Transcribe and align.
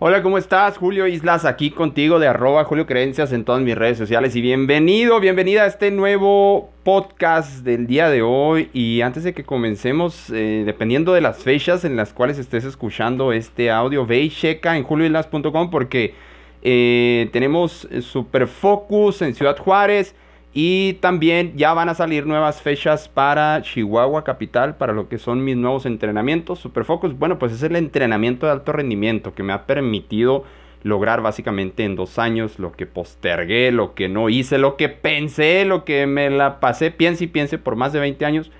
Hola, 0.00 0.22
¿cómo 0.22 0.38
estás? 0.38 0.78
Julio 0.78 1.08
Islas 1.08 1.44
aquí 1.44 1.72
contigo 1.72 2.20
de 2.20 2.28
arroba 2.28 2.62
Julio 2.62 2.86
Creencias 2.86 3.32
en 3.32 3.44
todas 3.44 3.62
mis 3.62 3.74
redes 3.74 3.98
sociales 3.98 4.36
y 4.36 4.40
bienvenido, 4.40 5.18
bienvenida 5.18 5.64
a 5.64 5.66
este 5.66 5.90
nuevo 5.90 6.70
podcast 6.84 7.64
del 7.64 7.88
día 7.88 8.08
de 8.08 8.22
hoy 8.22 8.70
y 8.72 9.00
antes 9.00 9.24
de 9.24 9.34
que 9.34 9.42
comencemos, 9.42 10.30
eh, 10.30 10.62
dependiendo 10.64 11.14
de 11.14 11.20
las 11.20 11.42
fechas 11.42 11.84
en 11.84 11.96
las 11.96 12.12
cuales 12.12 12.38
estés 12.38 12.64
escuchando 12.64 13.32
este 13.32 13.72
audio, 13.72 14.06
ve 14.06 14.20
y 14.20 14.30
checa 14.30 14.76
en 14.76 14.84
julioislas.com 14.84 15.68
porque 15.68 16.14
eh, 16.62 17.28
tenemos 17.32 17.88
Super 18.00 18.46
Focus 18.46 19.22
en 19.22 19.34
Ciudad 19.34 19.58
Juárez, 19.58 20.14
y 20.54 20.94
también 20.94 21.56
ya 21.56 21.74
van 21.74 21.88
a 21.88 21.94
salir 21.94 22.26
nuevas 22.26 22.62
fechas 22.62 23.08
para 23.08 23.60
Chihuahua 23.62 24.24
Capital, 24.24 24.76
para 24.76 24.92
lo 24.92 25.08
que 25.08 25.18
son 25.18 25.44
mis 25.44 25.56
nuevos 25.56 25.86
entrenamientos. 25.86 26.58
Superfocus, 26.58 27.18
bueno, 27.18 27.38
pues 27.38 27.52
es 27.52 27.62
el 27.62 27.76
entrenamiento 27.76 28.46
de 28.46 28.52
alto 28.52 28.72
rendimiento 28.72 29.34
que 29.34 29.42
me 29.42 29.52
ha 29.52 29.66
permitido 29.66 30.44
lograr 30.82 31.22
básicamente 31.22 31.84
en 31.84 31.96
dos 31.96 32.18
años 32.18 32.58
lo 32.58 32.72
que 32.72 32.86
postergué, 32.86 33.72
lo 33.72 33.94
que 33.94 34.08
no 34.08 34.28
hice, 34.28 34.58
lo 34.58 34.76
que 34.76 34.88
pensé, 34.88 35.64
lo 35.64 35.84
que 35.84 36.06
me 36.06 36.30
la 36.30 36.60
pasé, 36.60 36.90
piense 36.90 37.24
y 37.24 37.26
piense 37.26 37.58
por 37.58 37.76
más 37.76 37.92
de 37.92 38.00
20 38.00 38.24
años. 38.24 38.50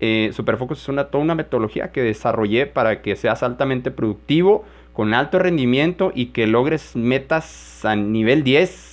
Eh, 0.00 0.30
Superfocus 0.32 0.82
es 0.82 0.88
una, 0.88 1.04
toda 1.04 1.22
una 1.22 1.34
metodología 1.34 1.92
que 1.92 2.02
desarrollé 2.02 2.66
para 2.66 3.02
que 3.02 3.16
seas 3.16 3.42
altamente 3.42 3.90
productivo, 3.90 4.64
con 4.94 5.12
alto 5.12 5.38
rendimiento 5.38 6.12
y 6.14 6.26
que 6.26 6.46
logres 6.46 6.96
metas 6.96 7.84
a 7.84 7.96
nivel 7.96 8.44
10 8.44 8.84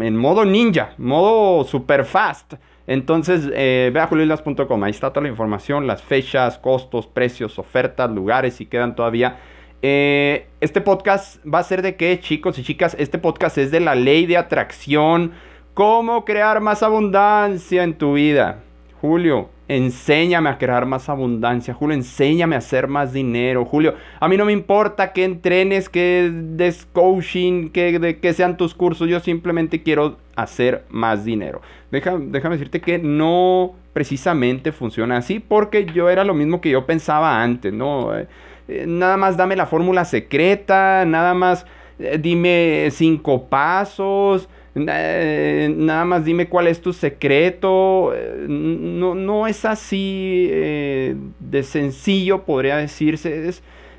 en 0.00 0.16
modo 0.16 0.44
ninja, 0.44 0.94
modo 0.98 1.64
super 1.64 2.04
fast. 2.04 2.54
Entonces, 2.86 3.48
eh, 3.54 3.90
ve 3.94 4.00
a 4.00 4.08
julioislas.com, 4.08 4.82
ahí 4.82 4.90
está 4.90 5.10
toda 5.10 5.22
la 5.22 5.28
información, 5.28 5.86
las 5.86 6.02
fechas, 6.02 6.58
costos, 6.58 7.06
precios, 7.06 7.58
ofertas, 7.58 8.10
lugares, 8.10 8.54
si 8.54 8.66
quedan 8.66 8.96
todavía. 8.96 9.38
Eh, 9.82 10.48
este 10.60 10.80
podcast 10.80 11.44
va 11.46 11.60
a 11.60 11.62
ser 11.62 11.82
de 11.82 11.96
qué, 11.96 12.18
chicos 12.18 12.58
y 12.58 12.64
chicas, 12.64 12.96
este 12.98 13.18
podcast 13.18 13.58
es 13.58 13.70
de 13.70 13.80
la 13.80 13.94
ley 13.94 14.26
de 14.26 14.36
atracción, 14.36 15.32
cómo 15.74 16.24
crear 16.24 16.60
más 16.60 16.82
abundancia 16.82 17.84
en 17.84 17.94
tu 17.94 18.14
vida. 18.14 18.62
Julio, 19.00 19.48
enséñame 19.76 20.50
a 20.50 20.58
crear 20.58 20.86
más 20.86 21.08
abundancia. 21.08 21.74
Julio, 21.74 21.96
enséñame 21.96 22.54
a 22.54 22.58
hacer 22.58 22.88
más 22.88 23.12
dinero. 23.12 23.64
Julio, 23.64 23.94
a 24.20 24.28
mí 24.28 24.36
no 24.36 24.44
me 24.44 24.52
importa 24.52 25.12
que 25.12 25.24
entrenes, 25.24 25.88
que 25.88 26.30
des 26.32 26.86
coaching, 26.92 27.70
que, 27.70 28.18
que 28.20 28.32
sean 28.32 28.56
tus 28.56 28.74
cursos. 28.74 29.08
Yo 29.08 29.20
simplemente 29.20 29.82
quiero 29.82 30.18
hacer 30.36 30.84
más 30.90 31.24
dinero. 31.24 31.60
déjame 31.90 32.56
decirte 32.56 32.80
que 32.80 32.98
no 32.98 33.74
precisamente 33.92 34.72
funciona 34.72 35.18
así 35.18 35.38
porque 35.38 35.84
yo 35.84 36.08
era 36.08 36.24
lo 36.24 36.34
mismo 36.34 36.60
que 36.60 36.70
yo 36.70 36.86
pensaba 36.86 37.42
antes, 37.42 37.72
¿no? 37.72 38.16
Eh, 38.16 38.26
eh, 38.68 38.84
nada 38.86 39.16
más 39.16 39.36
dame 39.36 39.56
la 39.56 39.66
fórmula 39.66 40.04
secreta, 40.04 41.04
nada 41.04 41.34
más 41.34 41.66
eh, 41.98 42.18
dime 42.20 42.88
cinco 42.90 43.48
pasos. 43.48 44.48
Eh, 44.74 45.72
nada 45.76 46.04
más 46.04 46.24
dime 46.24 46.48
cuál 46.48 46.66
es 46.66 46.80
tu 46.80 46.92
secreto. 46.92 48.12
Eh, 48.14 48.46
no, 48.48 49.14
no 49.14 49.46
es 49.46 49.64
así 49.64 50.48
eh, 50.50 51.16
de 51.40 51.62
sencillo, 51.62 52.44
podría 52.44 52.76
decirse. 52.76 53.48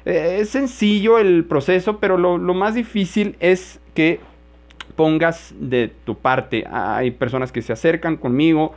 Es, 0.05 0.49
sencillo 0.49 1.19
el 1.19 1.45
proceso, 1.45 1.99
pero 1.99 2.17
lo, 2.17 2.37
lo, 2.37 2.53
más 2.53 2.75
difícil 2.75 3.37
es 3.39 3.79
que 3.93 4.19
pongas 4.95 5.53
de 5.57 5.91
tu 6.05 6.15
parte. 6.15 6.65
Hay 6.69 7.11
personas 7.11 7.51
que 7.51 7.61
se 7.61 7.71
acercan 7.71 8.17
conmigo 8.17 8.73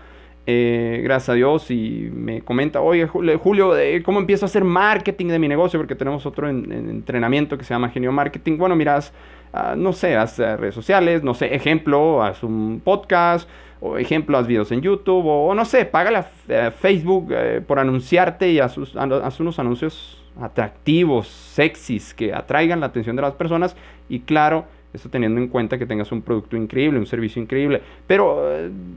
eh, 0.48 1.00
gracias 1.02 1.30
a 1.30 1.34
Dios, 1.34 1.72
y 1.72 2.08
me 2.14 2.40
comenta, 2.40 2.80
oye 2.80 3.06
Julio, 3.06 3.76
eh, 3.76 4.00
¿cómo 4.04 4.20
empiezo 4.20 4.44
a 4.44 4.46
hacer 4.46 4.62
marketing 4.62 5.26
de 5.26 5.40
mi 5.40 5.48
negocio? 5.48 5.80
Porque 5.80 5.96
tenemos 5.96 6.24
otro 6.24 6.48
entrenamiento 6.48 7.58
que 7.58 7.64
se 7.64 7.74
llama 7.74 7.88
Genio 7.88 8.12
Marketing. 8.12 8.56
Bueno, 8.56 8.76
miras, 8.76 9.12
ah, 9.52 9.74
no 9.76 9.92
sé, 9.92 10.16
haz 10.16 10.38
eh, 10.38 10.56
redes 10.56 10.74
sociales, 10.74 11.24
no 11.24 11.34
sé, 11.34 11.52
ejemplo, 11.52 12.22
haz 12.22 12.44
un 12.44 12.80
podcast, 12.84 13.50
o 13.80 13.98
ejemplo, 13.98 14.38
haz 14.38 14.46
videos 14.46 14.70
en 14.70 14.82
YouTube, 14.82 15.26
o, 15.26 15.52
no 15.52 15.64
sé, 15.64 15.84
págale 15.84 16.18
a 16.18 16.70
Facebook 16.70 17.34
por 17.66 17.80
anunciarte 17.80 18.48
y 18.50 18.60
haz, 18.60 18.78
haz 18.96 19.40
unos 19.40 19.58
anuncios 19.58 20.22
atractivos, 20.40 21.26
sexys, 21.26 22.14
que 22.14 22.32
atraigan 22.32 22.78
la 22.78 22.86
atención 22.86 23.16
de 23.16 23.22
las 23.22 23.34
personas 23.34 23.76
y 24.08 24.20
claro, 24.20 24.66
eso 24.94 25.08
teniendo 25.08 25.40
en 25.40 25.48
cuenta 25.48 25.76
que 25.76 25.86
tengas 25.86 26.12
un 26.12 26.22
producto 26.22 26.56
increíble, 26.56 26.98
un 26.98 27.06
servicio 27.06 27.42
increíble. 27.42 27.82
Pero 28.06 28.48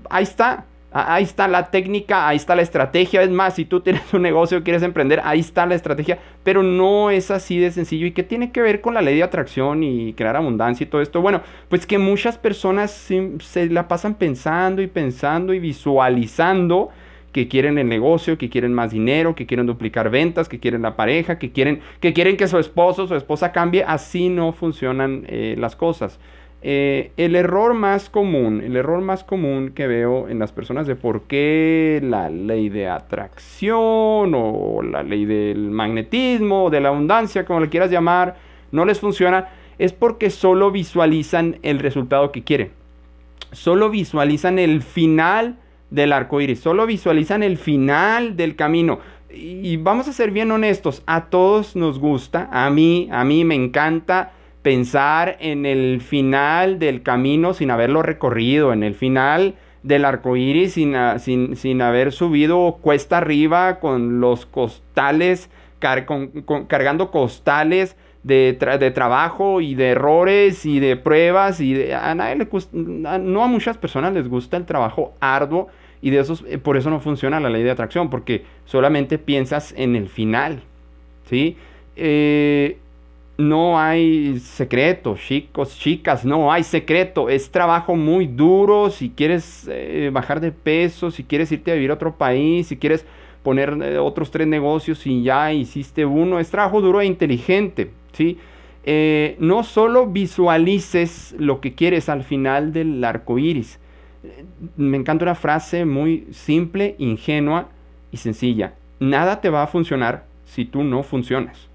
ahí 0.10 0.24
está, 0.24 0.66
Ahí 0.92 1.24
está 1.24 1.48
la 1.48 1.70
técnica, 1.70 2.28
ahí 2.28 2.38
está 2.38 2.56
la 2.56 2.64
estrategia. 2.64 3.22
Es 3.22 3.30
más, 3.30 3.56
si 3.56 3.66
tú 3.66 3.82
tienes 3.82 4.12
un 4.14 4.24
negocio, 4.24 4.64
quieres 4.64 4.82
emprender, 4.82 5.22
ahí 5.24 5.40
está 5.40 5.66
la 5.66 5.76
estrategia. 5.76 6.18
Pero 6.44 6.64
no 6.64 7.12
es 7.12 7.30
así 7.30 7.60
de 7.60 7.72
sencillo. 7.72 8.08
¿Y 8.08 8.12
qué 8.12 8.24
tiene 8.24 8.52
que 8.52 8.62
ver 8.62 8.82
con 8.82 8.96
la 8.96 9.02
ley 9.02 9.16
de 9.16 9.24
atracción 9.24 9.84
y 9.84 10.14
crear 10.14 10.36
abundancia 10.36 10.84
y 10.84 10.88
todo 10.88 11.02
esto? 11.02 11.22
Bueno, 11.22 11.42
pues 11.70 11.86
que 11.86 12.00
muchas 12.00 12.38
personas 12.38 12.92
se 12.92 13.70
la 13.70 13.88
pasan 13.88 14.16
pensando 14.16 14.82
y 14.82 14.88
pensando 14.88 15.54
y 15.54 15.60
visualizando 15.60 16.90
que 17.32 17.48
quieren 17.48 17.78
el 17.78 17.88
negocio, 17.88 18.38
que 18.38 18.50
quieren 18.50 18.74
más 18.74 18.92
dinero, 18.92 19.36
que 19.36 19.46
quieren 19.46 19.68
duplicar 19.68 20.10
ventas, 20.10 20.50
que 20.50 20.60
quieren 20.60 20.82
la 20.82 20.96
pareja, 20.96 21.38
que 21.38 21.52
quieren 21.52 21.82
que, 22.00 22.14
quieren 22.14 22.38
que 22.38 22.48
su 22.48 22.58
esposo 22.58 23.04
o 23.04 23.08
su 23.08 23.16
esposa 23.16 23.52
cambie. 23.52 23.84
Así 23.84 24.30
no 24.30 24.52
funcionan 24.54 25.26
eh, 25.28 25.56
las 25.58 25.76
cosas. 25.76 26.20
Eh, 26.62 27.12
el 27.16 27.36
error 27.36 27.74
más 27.74 28.10
común, 28.10 28.62
el 28.62 28.76
error 28.76 29.02
más 29.02 29.24
común 29.24 29.72
que 29.74 29.88
veo 29.88 30.28
en 30.28 30.40
las 30.40 30.52
personas 30.52 30.88
de 30.88 30.96
por 30.96 31.22
qué 31.24 32.02
la 32.04 32.30
ley 32.30 32.68
de 32.68 32.90
atracción 32.90 34.34
o 34.36 34.82
la 34.82 35.04
ley 35.04 35.24
del 35.24 35.70
magnetismo 35.72 36.66
o 36.66 36.70
de 36.70 36.82
la 36.82 36.90
abundancia, 36.90 37.46
como 37.46 37.62
le 37.62 37.70
quieras 37.70 37.92
llamar, 37.92 38.36
no 38.72 38.84
les 38.84 39.00
funciona, 39.00 39.48
es 39.78 39.94
porque 39.94 40.30
solo 40.30 40.70
visualizan 40.72 41.58
el 41.64 41.80
resultado 41.80 42.34
que 42.34 42.44
quieren. 42.44 42.72
Solo 43.54 43.90
visualizan 43.90 44.60
el 44.60 44.82
final 44.82 45.56
del 45.90 46.12
arco 46.12 46.42
iris, 46.42 46.60
solo 46.60 46.86
visualizan 46.86 47.42
el 47.42 47.58
final 47.58 48.36
del 48.36 48.58
camino. 48.58 49.00
Y 49.32 49.78
vamos 49.78 50.10
a 50.10 50.14
ser 50.14 50.32
bien 50.32 50.52
honestos, 50.52 51.04
a 51.06 51.26
todos 51.26 51.78
nos 51.78 52.00
gusta, 52.00 52.50
a 52.52 52.70
mí, 52.70 53.08
a 53.12 53.24
mí 53.24 53.46
me 53.46 53.56
encanta 53.56 54.34
pensar 54.62 55.38
en 55.40 55.66
el 55.66 56.02
final 56.02 56.80
del 56.80 57.02
camino 57.02 57.54
sin 57.54 57.72
haberlo 57.72 58.02
recorrido, 58.02 58.74
en 58.74 58.84
el 58.84 58.94
final 58.94 59.56
del 59.84 60.04
arco 60.04 60.36
iris 60.36 60.74
sin, 60.74 60.96
sin, 61.56 61.82
haber 61.82 62.12
subido 62.12 62.80
cuesta 62.82 63.18
arriba 63.18 63.80
con 63.80 64.20
los 64.20 64.46
costales, 64.46 65.50
cargando 65.80 67.12
costales 67.12 67.96
de, 68.24 68.58
de, 68.80 68.92
trabajo 68.92 69.62
y 69.62 69.76
de 69.76 69.92
errores 69.92 70.66
y 70.66 70.80
de 70.80 70.98
pruebas. 70.98 71.62
Y 71.62 71.92
a 71.92 72.14
nadie 72.16 72.36
le 72.36 72.48
no 72.74 73.44
a 73.44 73.48
muchas 73.48 73.78
personas 73.78 74.14
les 74.14 74.28
gusta 74.28 74.58
el 74.58 74.66
trabajo 74.66 75.14
arduo 75.22 75.70
y 76.02 76.12
de 76.12 76.20
esos, 76.20 76.44
eh, 76.48 76.58
por 76.58 76.78
eso 76.78 76.90
no 76.90 77.00
funciona 77.00 77.40
la 77.40 77.50
ley 77.50 77.64
de 77.64 77.72
atracción, 77.72 78.10
porque 78.10 78.44
solamente 78.66 79.18
piensas 79.18 79.74
en 79.78 79.96
el 79.96 80.08
final. 80.10 80.62
¿sí? 81.26 81.58
Eh, 81.96 82.78
no 83.40 83.80
hay 83.80 84.38
secreto, 84.40 85.16
chicos, 85.16 85.80
chicas, 85.80 86.26
no 86.26 86.52
hay 86.52 86.62
secreto. 86.64 87.30
Es 87.30 87.50
trabajo 87.50 87.96
muy 87.96 88.28
duro. 88.28 88.90
Si 88.90 89.12
quieres 89.12 89.66
eh, 89.72 90.10
bajar 90.12 90.42
de 90.42 90.52
peso, 90.52 91.10
si 91.10 91.24
quieres 91.24 91.50
irte 91.50 91.72
a 91.72 91.76
vivir 91.76 91.92
a 91.92 91.94
otro 91.94 92.16
país, 92.16 92.68
si 92.68 92.76
quieres 92.76 93.06
poner 93.42 93.78
eh, 93.82 93.98
otros 93.98 94.30
tres 94.30 94.46
negocios 94.46 95.08
y 95.08 95.24
ya 95.24 95.54
hiciste 95.54 96.06
uno, 96.06 96.38
es 96.42 96.52
trabajo 96.52 96.82
duro 96.82 97.00
e 97.00 97.06
inteligente, 97.06 97.92
¿sí? 98.12 98.38
Eh, 98.84 99.38
no 99.40 99.64
solo 99.64 100.08
visualices 100.08 101.34
lo 101.40 101.62
que 101.62 101.76
quieres 101.76 102.10
al 102.10 102.24
final 102.24 102.74
del 102.74 103.02
arco 103.06 103.40
iris. 103.40 103.80
Me 104.76 104.98
encanta 104.98 105.24
una 105.24 105.36
frase 105.36 105.86
muy 105.86 106.28
simple, 106.32 106.96
ingenua 106.98 107.70
y 108.12 108.18
sencilla. 108.18 108.74
Nada 109.00 109.40
te 109.40 109.50
va 109.50 109.64
a 109.64 109.68
funcionar 109.68 110.26
si 110.44 110.66
tú 110.66 110.84
no 110.84 111.04
funcionas 111.04 111.69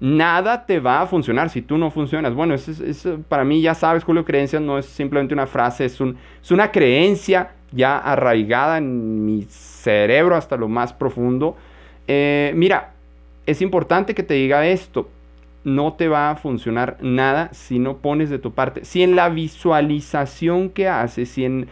nada 0.00 0.64
te 0.64 0.80
va 0.80 1.02
a 1.02 1.06
funcionar 1.06 1.50
si 1.50 1.62
tú 1.62 1.76
no 1.78 1.90
funcionas. 1.90 2.34
Bueno, 2.34 2.54
eso, 2.54 3.20
para 3.28 3.44
mí 3.44 3.60
ya 3.60 3.74
sabes, 3.74 4.02
Julio, 4.02 4.24
creencias 4.24 4.62
no 4.62 4.78
es 4.78 4.86
simplemente 4.86 5.34
una 5.34 5.46
frase, 5.46 5.84
es, 5.84 6.00
un, 6.00 6.16
es 6.42 6.50
una 6.50 6.72
creencia 6.72 7.52
ya 7.70 7.98
arraigada 7.98 8.78
en 8.78 9.24
mi 9.24 9.42
cerebro 9.48 10.34
hasta 10.36 10.56
lo 10.56 10.68
más 10.68 10.92
profundo. 10.92 11.56
Eh, 12.08 12.52
mira, 12.56 12.94
es 13.46 13.62
importante 13.62 14.14
que 14.14 14.22
te 14.22 14.34
diga 14.34 14.66
esto. 14.66 15.08
No 15.62 15.92
te 15.92 16.08
va 16.08 16.30
a 16.30 16.36
funcionar 16.36 16.96
nada 17.02 17.50
si 17.52 17.78
no 17.78 17.98
pones 17.98 18.30
de 18.30 18.38
tu 18.38 18.52
parte. 18.52 18.86
Si 18.86 19.02
en 19.02 19.14
la 19.14 19.28
visualización 19.28 20.70
que 20.70 20.88
haces, 20.88 21.28
si 21.28 21.44
en, 21.44 21.68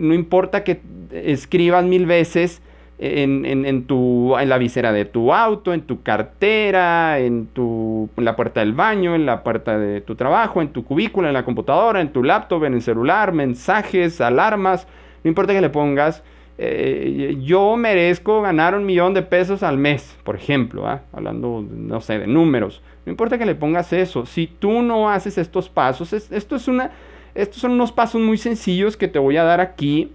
no 0.00 0.14
importa 0.14 0.64
que 0.64 0.80
escribas 1.10 1.84
mil 1.84 2.06
veces, 2.06 2.62
en, 2.98 3.84
tu, 3.84 4.36
en 4.38 4.48
la 4.48 4.58
visera 4.58 4.92
de 4.92 5.04
tu 5.04 5.32
auto, 5.32 5.74
en 5.74 5.82
tu 5.82 6.02
cartera, 6.02 7.18
en, 7.18 7.46
tu, 7.46 8.08
la 8.16 8.36
puerta 8.36 8.60
del 8.60 8.74
baño, 8.74 9.14
en 9.14 9.26
la 9.26 9.42
puerta 9.42 9.78
de 9.78 10.00
tu 10.00 10.14
trabajo, 10.14 10.62
en 10.62 10.68
tu 10.68 10.84
cubículo, 10.84 11.26
en 11.26 11.34
la 11.34 11.44
computadora, 11.44 12.00
en 12.00 12.12
tu 12.12 12.22
laptop, 12.22 12.64
en 12.64 12.74
el 12.74 12.82
celular, 12.82 13.32
mensajes, 13.32 14.20
alarmas, 14.20 14.86
no 15.24 15.28
importa 15.28 15.52
que 15.52 15.60
le 15.60 15.70
pongas, 15.70 16.22
eh, 16.58 17.36
yo 17.40 17.76
merezco 17.76 18.42
ganar 18.42 18.74
un 18.74 18.84
millón 18.84 19.14
de 19.14 19.22
pesos 19.22 19.62
al 19.62 19.78
mes, 19.78 20.16
por 20.22 20.36
ejemplo, 20.36 20.86
¿ah? 20.86 21.02
hablando, 21.12 21.64
no 21.68 22.00
sé, 22.00 22.18
de 22.18 22.26
números. 22.26 22.82
No 23.04 23.10
importa 23.10 23.36
que 23.36 23.46
le 23.46 23.54
pongas 23.54 23.92
eso. 23.92 24.26
Si 24.26 24.46
tú 24.46 24.82
no 24.82 25.10
haces 25.10 25.38
estos 25.38 25.68
pasos, 25.68 26.12
esto 26.12 26.56
es 26.56 26.68
una, 26.68 26.92
estos 27.34 27.60
son 27.60 27.72
unos 27.72 27.90
pasos 27.90 28.20
muy 28.20 28.38
sencillos 28.38 28.96
que 28.96 29.08
te 29.08 29.18
voy 29.18 29.36
a 29.38 29.44
dar 29.44 29.60
aquí 29.60 30.12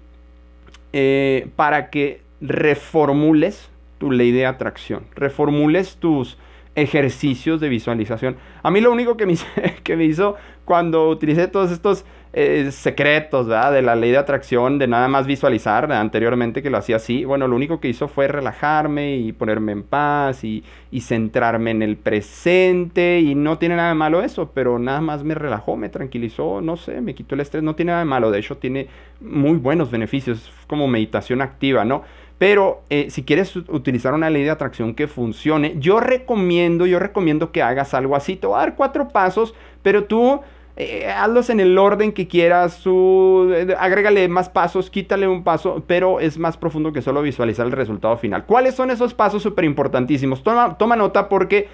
eh, 0.94 1.50
para 1.56 1.90
que 1.90 2.22
reformules 2.42 3.69
tu 3.98 4.12
ley 4.12 4.31
de 4.31 4.45
atracción, 4.45 5.04
reformules 5.16 5.98
tus 5.98 6.38
ejercicios 6.75 7.60
de 7.60 7.69
visualización. 7.69 8.38
A 8.62 8.69
mí 8.69 8.81
lo 8.81 8.92
único 8.92 9.18
que 9.18 9.25
me, 9.25 9.36
que 9.84 9.95
me 9.95 10.06
hizo 10.06 10.36
cuando 10.63 11.10
utilicé 11.10 11.48
todos 11.48 11.72
estos 11.72 12.06
eh, 12.34 12.69
secretos 12.72 13.48
de 13.48 13.81
la 13.81 13.95
ley 13.95 14.12
de 14.12 14.18
atracción, 14.18 14.78
de 14.78 14.86
nada 14.86 15.07
más 15.07 15.25
visualizar 15.25 15.92
anteriormente 15.92 16.62
que 16.62 16.69
lo 16.69 16.78
hacía 16.78 16.98
así, 16.98 17.25
bueno, 17.25 17.48
lo 17.48 17.56
único 17.56 17.80
que 17.80 17.88
hizo 17.88 18.07
fue 18.07 18.28
relajarme 18.28 19.16
y 19.16 19.31
ponerme 19.31 19.72
en 19.72 19.81
paz 19.81 20.44
y, 20.44 20.63
y 20.92 21.01
centrarme 21.01 21.72
en 21.72 21.81
el 21.81 21.98
presente 21.98 23.22
y 23.22 23.33
no 23.33 23.57
tiene 23.57 23.75
nada 23.75 23.90
de 23.90 23.95
malo 23.95 24.22
eso, 24.22 24.51
pero 24.54 24.78
nada 24.78 25.01
más 25.01 25.24
me 25.24 25.33
relajó, 25.33 25.78
me 25.78 25.90
tranquilizó, 25.90 26.62
no 26.62 26.78
sé, 26.78 27.01
me 27.01 27.16
quitó 27.16 27.33
el 27.33 27.42
estrés, 27.42 27.63
no 27.63 27.75
tiene 27.75 27.94
nada 27.94 28.04
de 28.04 28.10
malo, 28.10 28.30
de 28.30 28.38
hecho 28.38 28.57
tiene 28.57 28.88
muy 29.19 29.57
buenos 29.57 29.90
beneficios 29.90 30.51
como 30.68 30.88
meditación 30.88 31.42
activa, 31.42 31.86
¿no? 31.86 32.04
Pero 32.38 32.84
eh, 32.89 33.07
si 33.10 33.24
quieres 33.24 33.56
utilizar 33.56 34.13
una 34.13 34.30
ley 34.30 34.44
de 34.44 34.51
atracción 34.51 34.94
que 34.94 35.07
funcione, 35.07 35.75
yo 35.80 36.00
recomiendo, 36.00 36.86
yo 36.86 37.00
recomiendo 37.00 37.51
que 37.51 37.63
hagas 37.63 37.94
algo 37.94 38.16
así. 38.16 38.36
Te 38.36 38.45
voy 38.45 38.57
a 38.57 38.60
dar 38.60 38.75
cuatro 38.75 39.07
pasos, 39.07 39.56
pero 39.81 40.04
tú 40.04 40.42
eh, 40.75 41.07
hazlos 41.07 41.50
en 41.50 41.60
el 41.60 41.75
orden 41.78 42.12
que 42.12 42.28
quieras. 42.28 42.84
Eh, 42.86 43.75
agrégale 43.80 44.28
más 44.28 44.50
pasos, 44.50 44.92
quítale 44.92 45.28
un 45.28 45.44
paso, 45.44 45.84
pero 45.88 46.19
es 46.19 46.38
más 46.38 46.57
profundo 46.57 46.94
que 46.94 47.01
solo 47.01 47.24
visualizar 47.24 47.66
el 47.66 47.72
resultado 47.72 48.16
final. 48.18 48.45
¿Cuáles 48.45 48.75
son 48.75 48.92
esos 48.92 49.16
pasos 49.16 49.42
súper 49.42 49.66
importantísimos? 49.66 50.44
Toma, 50.44 50.95
nota 50.95 51.30
porque 51.30 51.68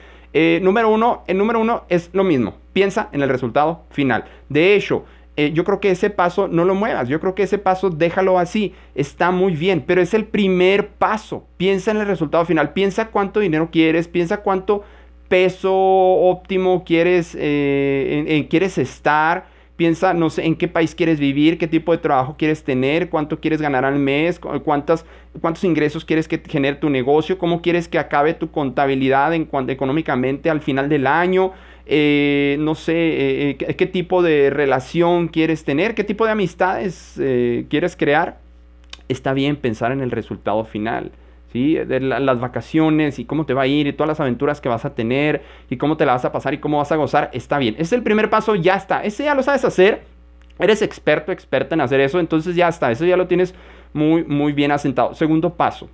número 0.62 0.90
uno, 0.90 1.24
el 1.28 1.38
número 1.38 1.60
uno 1.60 1.84
es 1.90 2.10
lo 2.14 2.24
mismo. 2.24 2.56
Piensa 2.72 3.10
en 3.12 3.22
el 3.22 3.30
resultado 3.30 3.84
final. 3.92 4.24
De 4.48 4.76
hecho, 4.76 5.04
eh, 5.36 5.52
yo 5.54 5.64
creo 5.64 5.80
que 5.80 5.90
ese 5.90 6.10
paso 6.10 6.48
no 6.48 6.64
lo 6.64 6.76
muevas, 6.76 7.10
yo 7.10 7.20
creo 7.20 7.34
que 7.34 7.44
ese 7.44 7.58
paso 7.58 7.90
déjalo 7.90 8.38
así, 8.38 8.74
está 8.94 9.32
muy 9.32 9.56
bien, 9.56 9.84
pero 9.86 10.02
es 10.02 10.14
el 10.14 10.26
primer 10.26 10.90
paso. 10.90 11.48
Piensa 11.58 11.92
en 11.92 11.98
el 11.98 12.06
resultado 12.06 12.46
final, 12.46 12.74
piensa 12.74 13.10
cuánto 13.10 13.40
dinero 13.40 13.70
quieres, 13.72 14.08
piensa 14.08 14.38
cuánto 14.38 14.84
peso 15.30 15.74
óptimo 15.74 16.84
quieres, 16.84 17.36
eh, 17.40 18.46
quieres 18.50 18.78
estar, 18.78 19.46
piensa, 19.76 20.14
no 20.14 20.30
sé, 20.30 20.46
en 20.46 20.56
qué 20.56 20.68
país 20.68 20.94
quieres 20.94 21.20
vivir, 21.20 21.58
qué 21.58 21.68
tipo 21.68 21.92
de 21.92 21.98
trabajo 21.98 22.36
quieres 22.38 22.64
tener, 22.64 23.10
cuánto 23.10 23.40
quieres 23.40 23.62
ganar 23.62 23.86
al 23.86 23.98
mes, 23.98 24.40
cuántas, 24.40 25.06
cuántos 25.42 25.64
ingresos 25.64 26.06
quieres 26.06 26.28
que 26.28 26.42
genere 26.48 26.78
tu 26.78 26.90
negocio, 26.90 27.38
cómo 27.38 27.62
quieres 27.62 27.88
que 27.88 27.98
acabe 27.98 28.34
tu 28.34 28.52
contabilidad 28.52 29.34
en 29.34 29.50
económicamente 29.68 30.50
al 30.50 30.62
final 30.62 30.90
del 30.90 31.08
año. 31.08 31.54
Eh, 31.86 32.56
no 32.60 32.76
sé, 32.76 32.94
eh, 32.94 33.58
eh, 33.60 33.76
qué 33.76 33.86
tipo 33.86 34.24
de 34.24 34.50
relación 34.50 35.28
quieres 35.28 35.66
tener, 35.66 35.96
qué 35.96 36.04
tipo 36.04 36.26
de 36.26 36.32
amistades 36.32 37.20
quieres 37.70 37.96
crear, 37.98 38.38
está 39.10 39.34
bien 39.34 39.58
pensar 39.58 39.92
en 39.92 40.02
el 40.02 40.12
resultado 40.12 40.64
final. 40.66 41.12
¿Sí? 41.52 41.78
Las 41.86 42.40
vacaciones 42.40 43.20
y 43.20 43.26
cómo 43.26 43.46
te 43.46 43.54
va 43.54 43.62
a 43.62 43.68
ir 43.68 43.86
y 43.86 43.94
todas 43.94 44.08
las 44.08 44.20
aventuras 44.20 44.60
que 44.60 44.70
vas 44.70 44.86
a 44.86 44.96
tener 44.96 45.44
y 45.70 45.78
cómo 45.78 45.98
te 45.98 46.06
la 46.08 46.14
vas 46.14 46.26
a 46.26 46.32
pasar 46.32 46.56
y 46.56 46.58
cómo 46.58 46.80
vas 46.80 46.92
a 46.92 46.96
gozar, 46.96 47.30
está 47.32 47.60
bien. 47.60 47.76
Es 47.78 47.94
el 47.94 48.02
primer 48.02 48.32
paso, 48.32 48.56
ya 48.56 48.74
está. 48.74 49.04
Ese 49.04 49.26
ya 49.26 49.36
lo 49.36 49.44
sabes 49.44 49.64
hacer. 49.64 50.02
Eres 50.58 50.82
experto, 50.82 51.32
experta 51.32 51.76
en 51.76 51.82
hacer 51.82 52.00
eso, 52.00 52.20
entonces 52.20 52.56
ya 52.56 52.70
está. 52.70 52.92
Eso 52.92 53.06
ya 53.06 53.18
lo 53.18 53.28
tienes 53.28 53.54
muy, 53.94 54.24
muy 54.24 54.52
bien 54.52 54.72
asentado. 54.72 55.14
Segundo 55.14 55.54
paso. 55.54 55.92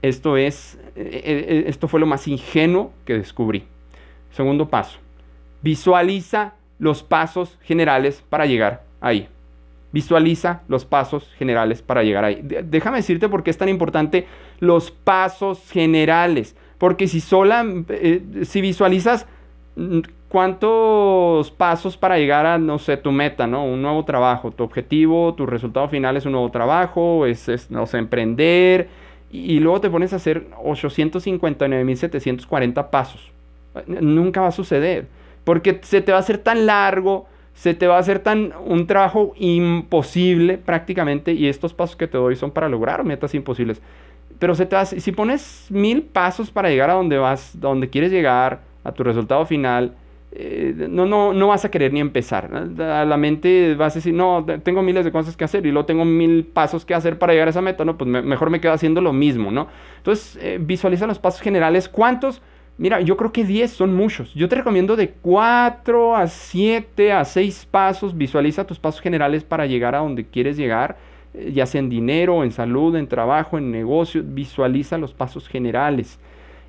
Esto 0.00 0.38
es, 0.38 0.78
esto 0.96 1.86
fue 1.86 2.00
lo 2.00 2.06
más 2.06 2.26
ingenuo 2.26 2.90
que 3.04 3.12
descubrí. 3.12 3.64
Segundo 4.30 4.70
paso 4.70 5.03
Visualiza 5.64 6.52
los 6.78 7.02
pasos 7.02 7.58
generales 7.62 8.22
para 8.28 8.44
llegar 8.44 8.82
ahí. 9.00 9.28
Visualiza 9.92 10.60
los 10.68 10.84
pasos 10.84 11.32
generales 11.38 11.80
para 11.80 12.02
llegar 12.02 12.22
ahí. 12.22 12.40
déjame 12.42 12.98
decirte 12.98 13.30
por 13.30 13.42
qué 13.42 13.48
es 13.48 13.56
tan 13.56 13.70
importante 13.70 14.26
los 14.60 14.90
pasos 14.90 15.70
generales. 15.70 16.54
Porque 16.76 17.08
si 17.08 17.20
sola, 17.20 17.64
eh, 17.88 18.20
si 18.42 18.60
visualizas 18.60 19.26
mm, 19.76 20.00
cuántos 20.28 21.50
pasos 21.50 21.96
para 21.96 22.18
llegar 22.18 22.44
a, 22.44 22.58
no 22.58 22.78
sé, 22.78 22.98
tu 22.98 23.10
meta, 23.10 23.46
¿no? 23.46 23.64
Un 23.64 23.80
nuevo 23.80 24.04
trabajo, 24.04 24.50
tu 24.50 24.64
objetivo, 24.64 25.32
tu 25.32 25.46
resultado 25.46 25.88
final 25.88 26.18
es 26.18 26.26
un 26.26 26.32
nuevo 26.32 26.50
trabajo, 26.50 27.24
es, 27.24 27.70
no 27.70 27.86
sé, 27.86 27.96
emprender, 27.96 28.90
y, 29.32 29.54
y 29.54 29.60
luego 29.60 29.80
te 29.80 29.88
pones 29.88 30.12
a 30.12 30.16
hacer 30.16 30.46
859.740 30.62 32.90
pasos. 32.90 33.32
Nunca 33.86 34.42
va 34.42 34.48
a 34.48 34.52
suceder. 34.52 35.23
Porque 35.44 35.80
se 35.82 36.00
te 36.00 36.12
va 36.12 36.18
a 36.18 36.20
hacer 36.20 36.38
tan 36.38 36.66
largo, 36.66 37.26
se 37.54 37.74
te 37.74 37.86
va 37.86 37.96
a 37.96 38.00
hacer 38.00 38.18
tan 38.18 38.52
un 38.66 38.86
trabajo 38.86 39.32
imposible 39.36 40.58
prácticamente 40.58 41.32
y 41.32 41.48
estos 41.48 41.72
pasos 41.72 41.96
que 41.96 42.08
te 42.08 42.18
doy 42.18 42.36
son 42.36 42.50
para 42.50 42.68
lograr 42.68 43.04
metas 43.04 43.34
imposibles. 43.34 43.80
Pero 44.38 44.54
si 44.54 45.12
pones 45.12 45.66
mil 45.70 46.02
pasos 46.02 46.50
para 46.50 46.68
llegar 46.68 46.90
a 46.90 46.94
donde 46.94 47.18
vas, 47.18 47.58
donde 47.60 47.88
quieres 47.88 48.10
llegar, 48.10 48.60
a 48.82 48.92
tu 48.92 49.02
resultado 49.02 49.46
final, 49.46 49.94
eh, 50.32 50.88
no, 50.90 51.06
no, 51.06 51.32
no 51.32 51.48
vas 51.48 51.64
a 51.64 51.70
querer 51.70 51.92
ni 51.92 52.00
empezar. 52.00 52.50
La 52.76 53.16
mente 53.16 53.74
vas 53.76 53.94
a 53.94 53.96
decir, 53.96 54.12
no, 54.12 54.44
tengo 54.62 54.82
miles 54.82 55.04
de 55.04 55.12
cosas 55.12 55.36
que 55.36 55.44
hacer 55.44 55.64
y 55.64 55.70
luego 55.70 55.86
tengo 55.86 56.04
mil 56.04 56.44
pasos 56.44 56.84
que 56.84 56.92
hacer 56.92 57.18
para 57.18 57.32
llegar 57.32 57.48
a 57.48 57.50
esa 57.50 57.62
meta, 57.62 57.84
no, 57.84 57.96
pues 57.96 58.08
mejor 58.08 58.50
me 58.50 58.60
quedo 58.60 58.72
haciendo 58.72 59.00
lo 59.00 59.12
mismo, 59.12 59.50
¿no? 59.50 59.68
Entonces, 59.98 60.38
eh, 60.42 60.58
visualiza 60.60 61.06
los 61.06 61.18
pasos 61.18 61.40
generales. 61.40 61.88
¿Cuántos? 61.88 62.42
Mira, 62.76 63.00
yo 63.00 63.16
creo 63.16 63.32
que 63.32 63.44
10 63.44 63.70
son 63.70 63.94
muchos. 63.94 64.34
Yo 64.34 64.48
te 64.48 64.56
recomiendo 64.56 64.96
de 64.96 65.10
4 65.10 66.16
a 66.16 66.26
7 66.26 67.12
a 67.12 67.24
6 67.24 67.68
pasos. 67.70 68.16
Visualiza 68.16 68.66
tus 68.66 68.80
pasos 68.80 69.00
generales 69.00 69.44
para 69.44 69.66
llegar 69.66 69.94
a 69.94 69.98
donde 69.98 70.26
quieres 70.26 70.56
llegar, 70.56 70.96
eh, 71.34 71.52
ya 71.54 71.66
sea 71.66 71.78
en 71.78 71.88
dinero, 71.88 72.42
en 72.42 72.50
salud, 72.50 72.96
en 72.96 73.06
trabajo, 73.06 73.58
en 73.58 73.70
negocio. 73.70 74.22
Visualiza 74.24 74.98
los 74.98 75.14
pasos 75.14 75.48
generales. 75.48 76.18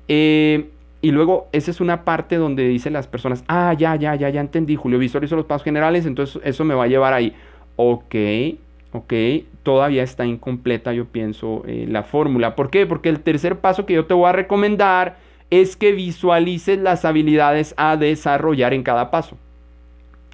Eh, 0.06 0.70
y 1.02 1.10
luego, 1.10 1.48
esa 1.52 1.70
es 1.72 1.80
una 1.80 2.04
parte 2.04 2.36
donde 2.36 2.68
dicen 2.68 2.92
las 2.92 3.08
personas, 3.08 3.44
ah, 3.48 3.74
ya, 3.76 3.96
ya, 3.96 4.14
ya, 4.14 4.28
ya 4.28 4.40
entendí, 4.40 4.76
Julio, 4.76 4.98
visualizo 4.98 5.36
los 5.36 5.44
pasos 5.44 5.64
generales, 5.64 6.06
entonces 6.06 6.40
eso 6.44 6.64
me 6.64 6.74
va 6.74 6.84
a 6.84 6.88
llevar 6.88 7.12
ahí. 7.12 7.34
Ok, 7.76 8.14
ok, 8.92 9.12
todavía 9.62 10.02
está 10.02 10.24
incompleta, 10.24 10.92
yo 10.94 11.04
pienso, 11.06 11.62
eh, 11.66 11.86
la 11.88 12.02
fórmula. 12.02 12.56
¿Por 12.56 12.70
qué? 12.70 12.86
Porque 12.86 13.08
el 13.08 13.20
tercer 13.20 13.58
paso 13.58 13.86
que 13.86 13.94
yo 13.94 14.06
te 14.06 14.14
voy 14.14 14.28
a 14.28 14.32
recomendar 14.32 15.16
es 15.50 15.76
que 15.76 15.92
visualices 15.92 16.78
las 16.78 17.04
habilidades 17.04 17.74
a 17.76 17.96
desarrollar 17.96 18.74
en 18.74 18.82
cada 18.82 19.10
paso. 19.10 19.36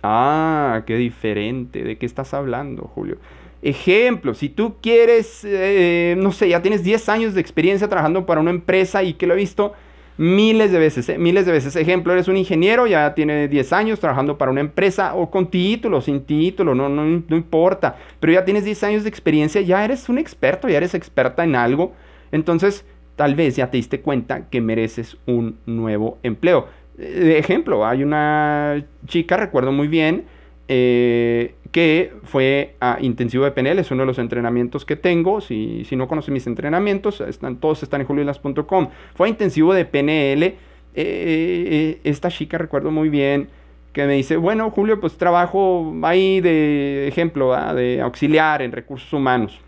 Ah, 0.02 0.82
qué 0.86 0.96
diferente. 0.96 1.84
¿De 1.84 1.96
qué 1.96 2.06
estás 2.06 2.34
hablando, 2.34 2.90
Julio? 2.94 3.18
Ejemplo, 3.62 4.34
si 4.34 4.48
tú 4.48 4.76
quieres, 4.82 5.44
eh, 5.44 6.16
no 6.18 6.32
sé, 6.32 6.48
ya 6.48 6.62
tienes 6.62 6.82
10 6.82 7.08
años 7.08 7.34
de 7.34 7.40
experiencia 7.40 7.88
trabajando 7.88 8.26
para 8.26 8.40
una 8.40 8.50
empresa 8.50 9.04
y 9.04 9.14
que 9.14 9.28
lo 9.28 9.34
he 9.34 9.36
visto 9.36 9.72
miles 10.18 10.72
de 10.72 10.78
veces, 10.80 11.08
eh, 11.08 11.18
miles 11.18 11.46
de 11.46 11.52
veces. 11.52 11.76
Ejemplo, 11.76 12.12
eres 12.12 12.26
un 12.26 12.36
ingeniero, 12.36 12.88
ya 12.88 13.14
tienes 13.14 13.48
10 13.48 13.72
años 13.72 14.00
trabajando 14.00 14.36
para 14.36 14.50
una 14.50 14.60
empresa 14.60 15.14
o 15.14 15.30
con 15.30 15.48
título, 15.48 16.00
sin 16.00 16.24
título, 16.24 16.74
no, 16.74 16.88
no, 16.88 17.04
no 17.04 17.36
importa. 17.36 17.96
Pero 18.18 18.32
ya 18.32 18.44
tienes 18.44 18.64
10 18.64 18.82
años 18.82 19.02
de 19.04 19.08
experiencia, 19.08 19.60
ya 19.60 19.84
eres 19.84 20.08
un 20.08 20.18
experto, 20.18 20.68
ya 20.68 20.78
eres 20.78 20.94
experta 20.94 21.44
en 21.44 21.54
algo. 21.54 21.92
Entonces, 22.32 22.84
tal 23.16 23.34
vez 23.34 23.56
ya 23.56 23.70
te 23.70 23.76
diste 23.76 24.00
cuenta 24.00 24.48
que 24.48 24.60
mereces 24.60 25.16
un 25.26 25.58
nuevo 25.66 26.18
empleo. 26.22 26.68
De 26.96 27.38
ejemplo, 27.38 27.86
hay 27.86 28.02
una 28.02 28.84
chica, 29.06 29.36
recuerdo 29.36 29.72
muy 29.72 29.88
bien, 29.88 30.24
eh, 30.68 31.54
que 31.70 32.12
fue 32.24 32.76
a 32.80 32.98
intensivo 33.00 33.44
de 33.44 33.50
PNL, 33.50 33.78
es 33.78 33.90
uno 33.90 34.02
de 34.02 34.06
los 34.06 34.18
entrenamientos 34.18 34.84
que 34.84 34.96
tengo. 34.96 35.40
Si, 35.40 35.84
si 35.84 35.96
no 35.96 36.06
conoces 36.06 36.32
mis 36.32 36.46
entrenamientos, 36.46 37.20
están, 37.20 37.56
todos 37.56 37.82
están 37.82 38.02
en 38.02 38.06
juliolas.com. 38.06 38.88
Fue 39.14 39.26
a 39.26 39.30
intensivo 39.30 39.72
de 39.74 39.84
PNL. 39.84 40.42
Eh, 40.44 40.56
eh, 40.94 42.00
esta 42.04 42.28
chica, 42.30 42.58
recuerdo 42.58 42.90
muy 42.90 43.08
bien, 43.08 43.48
que 43.92 44.06
me 44.06 44.14
dice, 44.14 44.36
bueno, 44.36 44.70
Julio, 44.70 45.00
pues 45.00 45.16
trabajo 45.16 45.94
ahí 46.02 46.40
de 46.40 47.08
ejemplo, 47.08 47.54
de 47.74 48.00
auxiliar 48.02 48.62
en 48.62 48.72
recursos 48.72 49.12
humanos. 49.12 49.60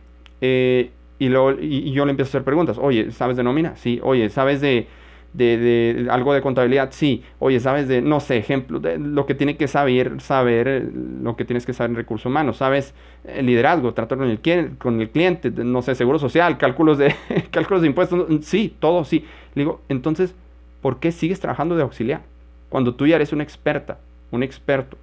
Y, 1.19 1.93
yo 1.93 2.05
le 2.05 2.11
empiezo 2.11 2.29
a 2.29 2.31
hacer 2.31 2.45
preguntas. 2.45 2.79
Oye, 2.79 3.11
¿sabes 3.13 3.37
de 3.37 3.43
nómina? 3.43 3.77
Sí. 3.77 4.01
Oye, 4.03 4.29
¿sabes 4.31 4.61
de, 4.61 4.87
algo 6.11 6.35
de 6.35 6.43
contabilidad? 6.43 6.89
Sí. 6.93 7.23
Oye, 7.39 7.61
¿sabes 7.61 7.89
de, 7.89 8.03
no 8.03 8.21
sé, 8.21 8.37
ejemplo, 8.37 8.81
de 8.81 8.99
lo 8.99 9.27
que 9.27 9.35
tiene 9.35 9.57
que 9.57 9.69
saber, 9.69 10.21
saber, 10.21 10.91
lo 11.23 11.37
que 11.37 11.45
tienes 11.45 11.67
que 11.67 11.73
saber 11.73 11.91
en 11.91 11.97
recursos 11.97 12.27
humanos? 12.27 12.57
¿Sabes 12.59 12.95
el 13.25 13.41
eh, 13.41 13.43
liderazgo, 13.43 13.95
tratar 13.95 14.19
con 14.19 14.29
el, 14.29 14.77
con 14.79 15.01
el 15.01 15.11
cliente, 15.11 15.51
no 15.51 15.83
sé, 15.83 15.95
seguro 15.95 16.19
social, 16.19 16.59
cálculos 16.59 16.99
de, 16.99 17.15
cálculos 17.51 17.83
de 17.83 17.89
impuestos? 17.89 18.27
Sí, 18.45 18.75
todo, 18.79 19.05
sí. 19.05 19.25
Le 19.55 19.63
digo, 19.63 19.81
entonces, 19.89 20.35
¿por 20.83 20.99
qué 20.99 21.13
sigues 21.13 21.41
trabajando 21.41 21.77
de 21.77 21.83
auxiliar? 21.83 22.23
Cuando 22.69 22.95
tú 22.95 23.07
ya 23.07 23.17
eres 23.17 23.33
una 23.33 23.45
experta, 23.45 23.99
un 24.33 24.43
experto. 24.43 24.97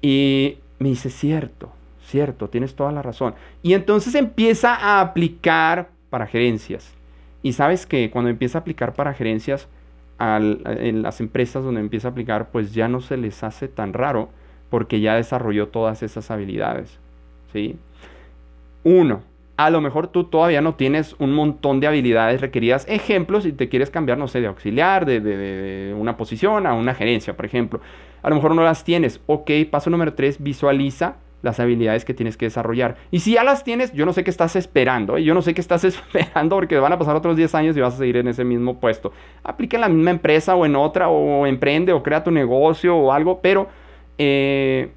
Y 0.00 0.56
me 0.78 0.88
dice, 0.88 1.10
cierto, 1.10 1.70
cierto, 2.04 2.48
tienes 2.48 2.74
toda 2.74 2.92
la 2.92 3.02
razón. 3.02 3.34
Y 3.62 3.74
entonces 3.74 4.14
empieza 4.14 4.74
a 4.74 5.00
aplicar 5.00 5.90
para 6.10 6.26
gerencias. 6.26 6.94
Y 7.42 7.52
sabes 7.52 7.86
que 7.86 8.10
cuando 8.10 8.30
empieza 8.30 8.58
a 8.58 8.60
aplicar 8.60 8.94
para 8.94 9.14
gerencias, 9.14 9.68
en 10.18 11.02
las 11.02 11.20
empresas 11.20 11.64
donde 11.64 11.80
empieza 11.80 12.08
a 12.08 12.10
aplicar, 12.12 12.50
pues 12.50 12.72
ya 12.72 12.88
no 12.88 13.00
se 13.00 13.16
les 13.16 13.42
hace 13.42 13.68
tan 13.68 13.92
raro 13.92 14.28
porque 14.70 15.00
ya 15.00 15.16
desarrolló 15.16 15.68
todas 15.68 16.02
esas 16.02 16.30
habilidades. 16.30 16.98
¿sí? 17.52 17.76
Uno, 18.84 19.22
a 19.56 19.70
lo 19.70 19.80
mejor 19.80 20.08
tú 20.08 20.24
todavía 20.24 20.60
no 20.60 20.74
tienes 20.74 21.14
un 21.18 21.32
montón 21.32 21.80
de 21.80 21.86
habilidades 21.86 22.40
requeridas. 22.40 22.86
Ejemplos, 22.88 23.44
si 23.44 23.52
te 23.52 23.68
quieres 23.68 23.90
cambiar, 23.90 24.18
no 24.18 24.28
sé, 24.28 24.40
de 24.40 24.46
auxiliar, 24.46 25.06
de, 25.06 25.94
una 25.96 26.16
posición 26.16 26.66
a 26.66 26.74
una 26.74 26.94
gerencia, 26.94 27.36
por 27.36 27.46
ejemplo. 27.46 27.80
A 28.22 28.30
lo 28.30 28.36
mejor 28.36 28.54
no 28.54 28.64
las 28.64 28.84
tienes. 28.84 29.20
Ok, 29.26 29.50
paso 29.70 29.90
número 29.90 30.14
tres, 30.14 30.42
visualiza 30.42 31.16
las 31.44 31.60
habilidades 31.60 32.04
que 32.04 32.14
tienes 32.14 32.36
que 32.36 32.46
desarrollar. 32.46 32.96
Y 33.10 33.20
si 33.20 33.34
ya 33.34 33.44
las 33.44 33.62
tienes, 33.62 33.92
yo 33.92 34.06
no 34.06 34.12
sé 34.12 34.24
qué 34.24 34.30
estás 34.30 34.56
esperando. 34.56 35.18
Yo 35.18 35.34
no 35.34 35.42
sé 35.42 35.54
qué 35.54 35.60
estás 35.60 35.84
esperando 35.84 36.56
porque 36.56 36.76
van 36.78 36.92
a 36.92 36.98
pasar 36.98 37.14
otros 37.14 37.36
10 37.36 37.54
años 37.54 37.76
y 37.76 37.80
vas 37.80 37.94
a 37.94 37.98
seguir 37.98 38.16
en 38.16 38.28
ese 38.28 38.44
mismo 38.44 38.80
puesto. 38.80 39.12
Aplica 39.44 39.76
en 39.76 39.82
la 39.82 39.88
misma 39.88 40.10
empresa 40.10 40.56
o 40.56 40.66
en 40.66 40.74
otra, 40.74 41.08
o 41.08 41.46
emprende 41.46 41.92
o 41.92 42.02
crea 42.02 42.24
tu 42.24 42.30
negocio 42.30 42.96
o 42.96 43.12
algo, 43.12 43.40
pero... 43.40 43.68
Eh, 44.18 44.90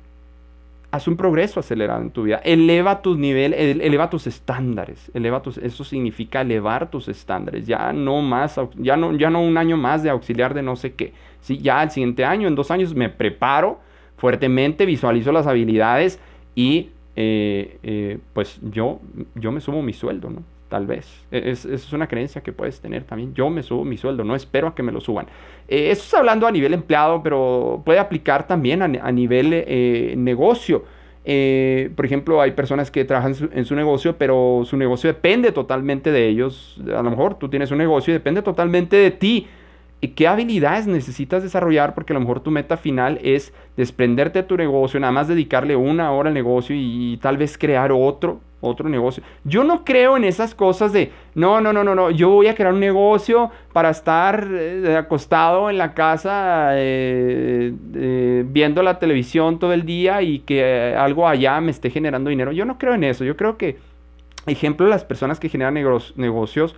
haz 0.89 1.07
un 1.07 1.17
progreso 1.17 1.59
acelerado 1.59 2.01
en 2.01 2.11
tu 2.11 2.23
vida. 2.23 2.37
Eleva 2.43 3.01
tus 3.01 3.17
niveles, 3.17 3.77
eleva 3.81 4.09
tus 4.09 4.25
estándares. 4.27 5.11
Eleva 5.13 5.41
tus, 5.41 5.57
eso 5.57 5.83
significa 5.83 6.41
elevar 6.41 6.89
tus 6.89 7.07
estándares. 7.07 7.67
Ya 7.67 7.91
no 7.93 8.21
más, 8.21 8.59
ya 8.77 8.95
no, 8.95 9.15
ya 9.15 9.29
no 9.29 9.41
un 9.41 9.57
año 9.57 9.77
más 9.77 10.03
de 10.03 10.09
auxiliar 10.09 10.53
de 10.53 10.63
no 10.63 10.75
sé 10.75 10.93
qué. 10.93 11.13
¿sí? 11.41 11.57
Ya 11.59 11.83
el 11.83 11.91
siguiente 11.91 12.25
año, 12.25 12.47
en 12.47 12.55
dos 12.55 12.71
años, 12.71 12.95
me 12.95 13.09
preparo 13.09 13.79
fuertemente, 14.17 14.85
visualizo 14.85 15.31
las 15.31 15.47
habilidades 15.47 16.19
y 16.57 16.89
eh, 17.15 17.77
eh, 17.83 18.17
pues 18.33 18.59
yo, 18.63 18.99
yo 19.35 19.51
me 19.51 19.61
subo 19.61 19.83
mi 19.83 19.93
sueldo, 19.93 20.31
¿no? 20.31 20.41
tal 20.69 20.87
vez. 20.87 21.23
E, 21.31 21.51
es, 21.51 21.65
es, 21.65 21.93
una 21.93 22.07
creencia 22.07 22.41
que 22.41 22.51
puedes 22.51 22.81
tener 22.81 23.03
también. 23.03 23.35
Yo 23.35 23.49
me 23.51 23.61
subo 23.61 23.85
mi 23.85 23.95
sueldo, 23.95 24.23
no 24.23 24.35
espero 24.35 24.67
a 24.67 24.75
que 24.75 24.81
me 24.81 24.91
lo 24.91 24.99
suban. 24.99 25.27
Eh, 25.67 25.91
eso 25.91 26.03
es 26.03 26.13
hablando 26.15 26.47
a 26.47 26.51
nivel 26.51 26.73
empleado, 26.73 27.21
pero 27.21 27.83
puede 27.85 27.99
aplicar 27.99 28.47
también 28.47 28.81
a, 28.81 29.11
nivel 29.11 29.53
eh, 29.53 30.15
negocio. 30.17 30.83
Por 31.23 32.05
ejemplo, 32.05 32.41
hay 32.41 32.51
personas 32.51 32.89
que 32.89 33.05
trabajan 33.05 33.35
en 33.51 33.65
su 33.65 33.75
negocio, 33.75 34.17
pero 34.17 34.63
su 34.65 34.77
negocio 34.77 35.09
depende 35.09 35.51
totalmente 35.51 36.11
de 36.11 36.27
ellos. 36.27 36.81
A 36.87 37.03
lo 37.03 37.11
mejor 37.11 37.37
tú 37.37 37.49
tienes 37.49 37.69
un 37.69 37.77
negocio 37.77 38.11
y 38.11 38.15
depende 38.15 38.41
totalmente 38.41 38.95
de 38.95 39.11
ti. 39.11 39.47
¿Y 39.99 40.09
qué 40.09 40.27
habilidades 40.27 40.87
necesitas 40.87 41.43
desarrollar? 41.43 41.95
Porque 41.95 42.13
a 42.13 42.15
lo 42.15 42.19
mejor 42.19 42.41
tu 42.41 42.51
meta 42.51 42.77
final 42.77 43.19
es 43.23 43.53
desprenderte 43.75 44.41
de 44.41 44.47
tu 44.47 44.55
negocio, 44.55 44.99
nada 44.99 45.11
más 45.11 45.27
dedicarle 45.27 45.75
una 45.75 46.11
hora 46.11 46.29
al 46.29 46.35
negocio 46.35 46.75
y 46.77 47.17
tal 47.21 47.37
vez 47.37 47.57
crear 47.57 47.91
otro 47.91 48.39
otro 48.61 48.89
negocio. 48.89 49.23
Yo 49.43 49.63
no 49.63 49.83
creo 49.85 50.17
en 50.17 50.23
esas 50.23 50.55
cosas 50.55 50.91
de, 50.93 51.11
no, 51.35 51.61
no, 51.61 51.73
no, 51.73 51.83
no, 51.83 51.95
no, 51.95 52.09
yo 52.11 52.29
voy 52.29 52.47
a 52.47 52.55
crear 52.55 52.73
un 52.73 52.79
negocio 52.79 53.51
para 53.73 53.89
estar 53.89 54.47
eh, 54.51 54.95
acostado 54.97 55.69
en 55.69 55.77
la 55.77 55.93
casa 55.93 56.69
eh, 56.73 57.73
eh, 57.95 58.43
viendo 58.47 58.81
la 58.81 58.99
televisión 58.99 59.59
todo 59.59 59.73
el 59.73 59.85
día 59.85 60.21
y 60.21 60.39
que 60.39 60.95
algo 60.97 61.27
allá 61.27 61.59
me 61.61 61.71
esté 61.71 61.89
generando 61.89 62.29
dinero. 62.29 62.51
Yo 62.51 62.65
no 62.65 62.77
creo 62.77 62.93
en 62.93 63.03
eso. 63.03 63.23
Yo 63.23 63.37
creo 63.37 63.57
que, 63.57 63.77
ejemplo, 64.47 64.87
las 64.87 65.03
personas 65.03 65.39
que 65.39 65.49
generan 65.49 65.75
negocios, 66.15 66.75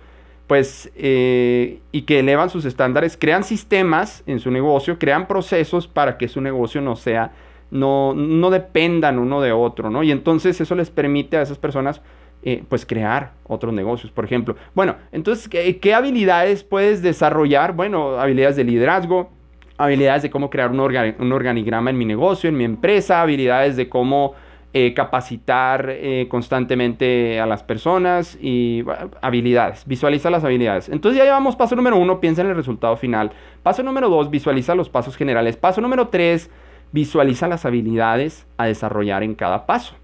pues, 0.50 0.90
y 0.96 2.02
que 2.02 2.18
elevan 2.18 2.50
sus 2.50 2.64
estándares, 2.64 3.16
crean 3.16 3.44
sistemas 3.44 4.24
en 4.26 4.40
su 4.40 4.50
negocio, 4.50 4.98
crean 4.98 5.28
procesos 5.28 5.86
para 5.86 6.18
que 6.18 6.26
su 6.26 6.40
negocio 6.40 6.80
no 6.80 6.96
sea 6.96 7.30
no, 7.70 8.14
no 8.14 8.50
dependan 8.50 9.20
uno 9.20 9.40
de 9.40 9.52
otro, 9.52 9.90
¿no? 9.90 10.02
Y 10.02 10.10
entonces 10.10 10.60
eso 10.60 10.74
les 10.74 10.90
permite 10.90 11.36
a 11.36 11.42
esas 11.42 11.56
personas 11.58 12.02
eh, 12.42 12.64
pues 12.68 12.84
crear 12.84 13.32
otros 13.46 13.72
negocios, 13.72 14.10
por 14.10 14.24
ejemplo. 14.24 14.56
Bueno, 14.74 14.96
entonces, 15.12 15.48
¿qué, 15.48 15.94
habilidades 15.94 16.64
puedes 16.64 17.02
desarrollar? 17.02 17.74
Bueno, 17.74 18.18
habilidades 18.18 18.56
de 18.56 18.64
liderazgo, 18.64 19.30
habilidades 19.78 20.22
de 20.22 20.30
cómo 20.30 20.50
crear 20.50 20.70
un, 20.70 20.80
organigrama 20.80 21.90
en 21.90 21.98
mi 21.98 22.04
negocio, 22.04 22.48
en 22.48 22.56
mi 22.56 22.64
empresa, 22.64 23.22
habilidades 23.22 23.76
de 23.76 23.88
cómo 23.88 24.34
eh, 24.72 24.94
capacitar 24.94 25.86
eh, 25.88 26.26
constantemente 26.28 27.40
a 27.40 27.46
las 27.46 27.62
personas 27.62 28.38
y 28.40 28.84
habilidades, 29.20 29.84
visualiza 29.86 30.30
las 30.30 30.44
habilidades. 30.44 30.88
Entonces 30.88 31.18
ya 31.18 31.24
llevamos 31.24 31.56
paso 31.56 31.76
número 31.76 31.96
uno, 31.96 32.20
piensa 32.20 32.42
en 32.42 32.48
el 32.48 32.56
resultado 32.56 32.96
final. 32.96 33.32
Paso 33.62 33.82
número 33.82 34.08
dos, 34.08 34.30
visualiza 34.30 34.74
los 34.74 34.88
pasos 34.88 35.16
generales. 35.16 35.56
Paso 35.56 35.80
número 35.80 36.08
tres, 36.08 36.50
Visualiza 36.92 37.46
las 37.46 37.64
habilidades 37.64 38.46
a 38.56 38.66
desarrollar 38.66 39.22
en 39.22 39.34
cada 39.34 39.66
paso. 39.66 39.94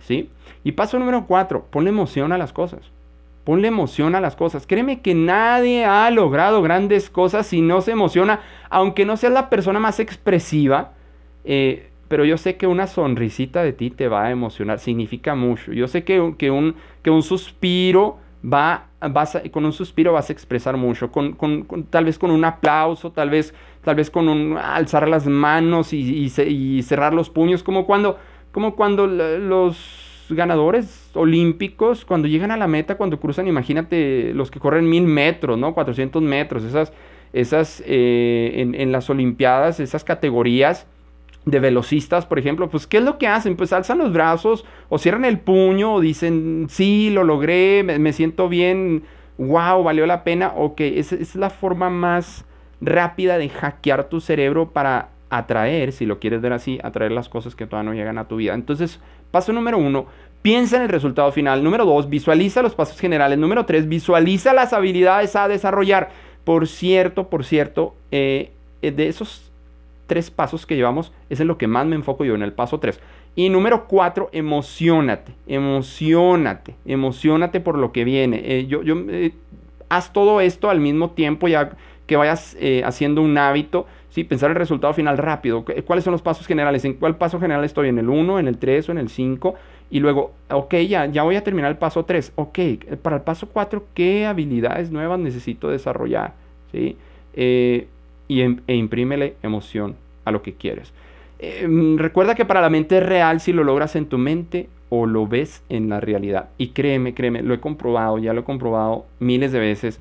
¿sí? 0.00 0.28
Y 0.64 0.72
paso 0.72 0.98
número 0.98 1.26
cuatro, 1.26 1.66
ponle 1.70 1.90
emoción 1.90 2.32
a 2.32 2.38
las 2.38 2.52
cosas. 2.52 2.80
Ponle 3.44 3.68
emoción 3.68 4.14
a 4.14 4.20
las 4.20 4.36
cosas. 4.36 4.66
Créeme 4.66 5.00
que 5.00 5.14
nadie 5.14 5.84
ha 5.84 6.10
logrado 6.10 6.62
grandes 6.62 7.10
cosas 7.10 7.46
si 7.46 7.60
no 7.60 7.80
se 7.80 7.92
emociona, 7.92 8.40
aunque 8.70 9.04
no 9.04 9.16
seas 9.16 9.32
la 9.32 9.50
persona 9.50 9.78
más 9.78 10.00
expresiva. 10.00 10.92
Eh, 11.44 11.90
pero 12.12 12.26
yo 12.26 12.36
sé 12.36 12.58
que 12.58 12.66
una 12.66 12.86
sonrisita 12.86 13.62
de 13.62 13.72
ti 13.72 13.88
te 13.88 14.06
va 14.06 14.26
a 14.26 14.30
emocionar, 14.30 14.78
significa 14.78 15.34
mucho. 15.34 15.72
Yo 15.72 15.88
sé 15.88 16.04
que, 16.04 16.20
un, 16.20 16.36
que 16.36 17.10
un 17.10 17.22
suspiro 17.22 18.18
va, 18.44 18.88
vas 19.00 19.40
con 19.50 19.64
un 19.64 19.72
suspiro 19.72 20.12
vas 20.12 20.28
a 20.28 20.32
expresar 20.34 20.76
mucho, 20.76 21.10
con, 21.10 21.38
tal 21.88 22.04
vez 22.04 22.18
con 22.18 22.30
un 22.30 22.44
aplauso, 22.44 23.12
tal 23.12 23.30
vez 23.30 23.54
tal 23.80 23.94
vez 23.94 24.10
con 24.10 24.28
un 24.28 24.58
alzar 24.58 25.08
las 25.08 25.26
manos 25.26 25.94
y, 25.94 26.28
cerrar 26.82 27.14
los 27.14 27.30
puños, 27.30 27.62
como 27.62 27.86
cuando, 27.86 28.18
como 28.52 28.76
cuando 28.76 29.06
los 29.06 30.26
ganadores 30.28 31.12
olímpicos, 31.14 32.04
cuando 32.04 32.28
llegan 32.28 32.50
a 32.50 32.58
la 32.58 32.66
meta, 32.66 32.98
cuando 32.98 33.20
cruzan, 33.20 33.48
imagínate 33.48 34.34
los 34.34 34.50
que 34.50 34.60
corren 34.60 34.86
mil 34.86 35.04
metros, 35.04 35.56
¿no? 35.56 35.72
400 35.72 36.22
metros, 36.22 36.62
esas, 36.62 36.92
esas 37.32 37.82
eh, 37.86 38.70
en, 38.74 38.92
las 38.92 39.08
Olimpiadas, 39.08 39.80
esas 39.80 40.04
categorías 40.04 40.86
de 41.44 41.58
velocistas, 41.58 42.24
por 42.24 42.38
ejemplo, 42.38 42.70
pues 42.70 42.86
¿qué 42.86 42.98
es 42.98 43.04
lo 43.04 43.18
que 43.18 43.26
hacen? 43.26 43.56
Pues 43.56 43.72
alzan 43.72 43.98
los 43.98 44.12
brazos 44.12 44.64
o 44.88 44.98
cierran 44.98 45.24
el 45.24 45.40
puño 45.40 45.94
o 45.94 46.00
dicen, 46.00 46.66
sí, 46.68 47.10
lo 47.10 47.24
logré, 47.24 47.82
me, 47.82 48.12
siento 48.12 48.48
bien, 48.48 49.02
wow, 49.38 49.82
valió 49.82 50.06
la 50.06 50.24
pena. 50.24 50.52
Ok, 50.56 50.80
esa 50.80 51.16
es 51.16 51.34
la 51.34 51.50
forma 51.50 51.90
más 51.90 52.44
rápida 52.80 53.38
de 53.38 53.48
hackear 53.48 54.08
tu 54.08 54.20
cerebro 54.20 54.70
para 54.70 55.08
atraer, 55.30 55.92
si 55.92 56.06
lo 56.06 56.18
quieres 56.20 56.40
ver 56.42 56.52
así, 56.52 56.78
atraer 56.82 57.10
las 57.10 57.28
cosas 57.28 57.54
que 57.54 57.66
todavía 57.66 57.90
no 57.90 57.96
llegan 57.96 58.18
a 58.18 58.28
tu 58.28 58.36
vida. 58.36 58.54
Entonces, 58.54 59.00
paso 59.30 59.52
número 59.52 59.78
uno, 59.78 60.06
piensa 60.42 60.76
en 60.76 60.82
el 60.82 60.88
resultado 60.88 61.32
final. 61.32 61.64
Número 61.64 61.86
dos, 61.86 62.08
visualiza 62.08 62.62
los 62.62 62.74
pasos 62.74 63.00
generales. 63.00 63.38
Número 63.38 63.64
tres, 63.64 63.88
visualiza 63.88 64.52
las 64.52 64.72
habilidades 64.72 65.34
a 65.34 65.48
desarrollar. 65.48 66.10
Por 66.44 66.68
cierto, 66.68 67.28
por 67.28 67.44
cierto, 67.44 67.94
eh, 68.10 68.52
eh, 68.82 68.90
de 68.90 69.08
esos 69.08 69.51
tres 70.12 70.30
pasos 70.30 70.66
que 70.66 70.76
llevamos, 70.76 71.10
es 71.30 71.40
en 71.40 71.48
lo 71.48 71.56
que 71.56 71.66
más 71.66 71.86
me 71.86 71.96
enfoco 71.96 72.22
yo, 72.22 72.34
en 72.34 72.42
el 72.42 72.52
paso 72.52 72.78
tres. 72.78 73.00
Y 73.34 73.48
número 73.48 73.86
cuatro, 73.88 74.28
emocionate, 74.30 75.32
emocionate, 75.46 76.74
emocionate 76.84 77.60
por 77.60 77.78
lo 77.78 77.92
que 77.92 78.04
viene. 78.04 78.42
Eh, 78.44 78.66
yo, 78.66 78.82
yo, 78.82 78.94
haz 79.88 80.12
todo 80.12 80.42
esto 80.42 80.68
al 80.68 80.80
mismo 80.80 81.12
tiempo, 81.12 81.48
ya 81.48 81.70
que 82.06 82.16
vayas 82.16 82.58
eh, 82.60 82.82
haciendo 82.84 83.22
un 83.22 83.38
hábito, 83.38 83.86
¿sí? 84.10 84.22
pensar 84.22 84.50
el 84.50 84.56
resultado 84.56 84.92
final 84.92 85.16
rápido. 85.16 85.64
¿Cuáles 85.86 86.04
son 86.04 86.12
los 86.12 86.20
pasos 86.20 86.46
generales? 86.46 86.84
¿En 86.84 86.92
cuál 86.92 87.16
paso 87.16 87.40
general 87.40 87.64
estoy? 87.64 87.88
¿En 87.88 87.96
el 87.96 88.10
1, 88.10 88.38
en 88.38 88.48
el 88.48 88.58
3 88.58 88.90
o 88.90 88.92
en 88.92 88.98
el 88.98 89.08
5? 89.08 89.54
Y 89.90 90.00
luego, 90.00 90.32
ok, 90.50 90.74
ya, 90.86 91.06
ya 91.06 91.22
voy 91.22 91.36
a 91.36 91.42
terminar 91.42 91.70
el 91.70 91.78
paso 91.78 92.04
3. 92.04 92.32
Ok, 92.34 92.58
para 93.00 93.16
el 93.16 93.22
paso 93.22 93.48
4, 93.50 93.86
¿qué 93.94 94.26
habilidades 94.26 94.90
nuevas 94.90 95.18
necesito 95.18 95.70
desarrollar? 95.70 96.34
¿Sí? 96.70 96.98
Eh, 97.32 97.86
y 98.28 98.40
em, 98.40 98.60
e 98.66 98.74
imprímele 98.74 99.36
emoción 99.42 99.96
a 100.24 100.30
lo 100.30 100.42
que 100.42 100.54
quieres. 100.54 100.92
Em, 101.38 101.98
recuerda 101.98 102.34
que 102.34 102.44
para 102.44 102.60
la 102.60 102.70
mente 102.70 102.98
es 102.98 103.06
real 103.06 103.40
si 103.40 103.52
lo 103.52 103.64
logras 103.64 103.96
en 103.96 104.06
tu 104.06 104.18
mente 104.18 104.68
o 104.90 105.06
lo 105.06 105.26
ves 105.26 105.62
en 105.68 105.88
la 105.88 106.00
realidad. 106.00 106.50
Y 106.58 106.68
créeme, 106.68 107.14
créeme, 107.14 107.42
lo 107.42 107.54
he 107.54 107.60
comprobado, 107.60 108.18
ya 108.18 108.32
lo 108.32 108.42
he 108.42 108.44
comprobado 108.44 109.06
miles 109.18 109.52
de 109.52 109.58
veces 109.58 110.00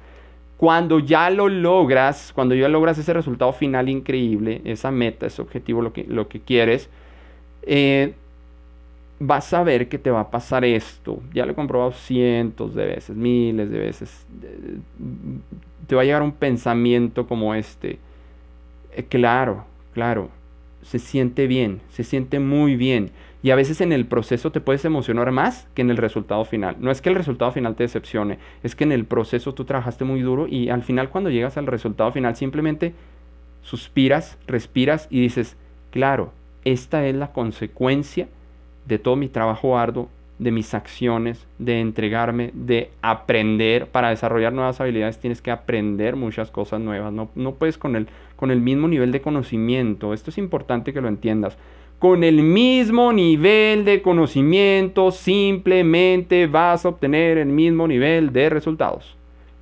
cuando 0.62 1.00
ya 1.00 1.32
lo 1.32 1.50
logras, 1.50 2.32
cuando 2.36 2.54
ya 2.54 2.68
logras 2.68 2.96
ese 2.96 3.14
resultado 3.14 3.52
final 3.52 3.90
increíble, 3.90 4.62
esa 4.64 4.92
meta, 4.92 5.26
ese 5.26 5.42
objetivo, 5.42 5.82
lo 5.82 5.92
que, 5.92 6.04
lo 6.04 6.28
que 6.28 6.40
quieres, 6.40 6.88
eh, 7.64 8.14
vas 9.18 9.52
a 9.56 9.64
ver 9.64 9.90
que 9.90 9.98
te 9.98 10.12
va 10.12 10.20
a 10.20 10.30
pasar 10.30 10.64
esto. 10.64 11.20
Ya 11.34 11.48
lo 11.48 11.54
he 11.54 11.56
comprobado 11.56 11.94
cientos 11.94 12.76
de 12.76 12.86
veces, 12.86 13.16
miles 13.16 13.72
de 13.72 13.80
veces. 13.80 14.28
Te 15.88 15.96
va 15.96 16.04
a 16.04 16.06
llegar 16.06 16.22
un 16.22 16.32
pensamiento 16.32 17.26
como 17.26 17.56
este. 17.56 17.98
Eh, 18.96 19.04
claro, 19.10 19.66
claro, 19.94 20.30
se 20.82 21.00
siente 21.00 21.48
bien, 21.48 21.82
se 21.90 22.04
siente 22.04 22.40
muy 22.40 22.76
bien. 22.76 23.12
Y 23.44 23.50
a 23.50 23.56
veces 23.56 23.82
en 23.82 23.92
el 23.92 24.06
proceso 24.06 24.52
te 24.52 24.62
puedes 24.62 24.86
emocionar 24.86 25.32
más 25.32 25.68
que 25.74 25.82
en 25.82 25.90
el 25.90 25.98
resultado 25.98 26.46
final. 26.46 26.76
No 26.80 26.92
es 26.92 27.02
que 27.02 27.10
el 27.10 27.16
resultado 27.16 27.52
final 27.52 27.76
te 27.76 27.84
decepcione, 27.84 28.38
es 28.62 28.76
que 28.76 28.84
en 28.84 28.92
el 28.92 29.06
proceso 29.06 29.54
tú 29.54 29.66
trabajaste 29.66 30.04
muy 30.04 30.22
duro 30.22 30.48
y 30.48 30.70
al 30.70 30.84
final 30.84 31.10
cuando 31.10 31.30
llegas 31.30 31.58
al 31.58 31.68
resultado 31.68 32.12
final 32.12 32.36
simplemente 32.36 32.94
suspiras, 33.62 34.38
respiras 34.48 35.08
y 35.10 35.22
dices, 35.22 35.58
claro, 35.90 36.34
esta 36.66 37.06
es 37.08 37.16
la 37.16 37.32
consecuencia 37.32 38.28
de 38.86 39.00
todo 39.00 39.16
mi 39.16 39.28
trabajo 39.28 39.78
arduo, 39.78 40.10
de 40.42 40.52
mis 40.52 40.74
acciones, 40.74 41.46
de 41.60 41.80
entregarme, 41.80 42.50
de 42.56 42.90
aprender. 43.04 43.86
Para 43.86 44.10
desarrollar 44.10 44.52
nuevas 44.52 44.82
habilidades 44.82 45.20
tienes 45.20 45.40
que 45.40 45.52
aprender 45.52 46.16
muchas 46.16 46.50
cosas 46.50 46.82
nuevas. 46.82 47.14
No, 47.14 47.30
no 47.36 47.54
puedes 47.54 47.78
con 47.78 47.96
el, 47.96 48.08
con 48.38 48.50
el 48.50 48.60
mismo 48.60 48.88
nivel 48.88 49.12
de 49.12 49.22
conocimiento. 49.22 50.16
Esto 50.16 50.32
es 50.32 50.40
importante 50.40 50.94
que 50.94 51.02
lo 51.02 51.10
entiendas. 51.10 51.60
Con 52.00 52.24
el 52.24 52.42
mismo 52.42 53.14
nivel 53.14 53.86
de 53.86 54.02
conocimiento 54.02 55.12
simplemente 55.12 56.48
vas 56.48 56.86
a 56.86 56.90
obtener 56.90 57.38
el 57.38 57.50
mismo 57.50 57.88
nivel 57.88 58.34
de 58.34 58.50
resultados. 58.50 59.16